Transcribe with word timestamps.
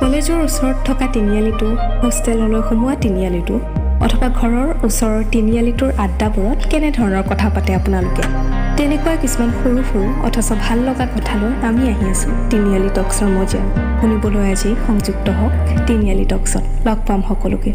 কলেজৰ 0.00 0.38
ওচৰত 0.46 0.76
থকা 0.88 1.06
তিনিআলিটো 1.16 1.66
হোষ্টেললৈ 2.02 2.60
সোমোৱা 2.68 2.94
তিনিআলিটো 3.04 3.56
অথবা 4.06 4.28
ঘৰৰ 4.40 4.68
ওচৰৰ 4.86 5.18
তিনিআলিটোৰ 5.34 5.90
আড্ডাবোৰত 6.04 6.60
কেনেধৰণৰ 6.70 7.24
কথা 7.30 7.48
পাতে 7.54 7.70
আপোনালোকে? 7.78 8.22
তেনেকুৱা 8.78 9.14
কিছুমান 9.22 9.50
সৰু 9.58 9.82
সৰু 9.90 10.08
অথচ 10.26 10.48
ভাল 10.64 10.78
লগা 10.88 11.06
কথালৈ 11.14 11.52
আমি 11.68 11.82
আহি 11.92 12.04
আছোঁ। 12.12 12.32
তিনিআলি 12.50 12.90
টক্সৰ 12.96 13.28
মজিয়া 13.36 13.62
শুনিবলৈ 14.00 14.44
আজি 14.52 14.70
সংযুক্ত 14.86 15.26
হওক 15.38 15.52
তিনিআলি 15.88 16.24
টক্সত। 16.32 16.64
লগ 16.86 16.98
পাম 17.06 17.20
সকলোকে। 17.28 17.70